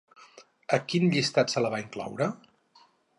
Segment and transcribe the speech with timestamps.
[0.77, 2.31] A quin llistat se la va incloure?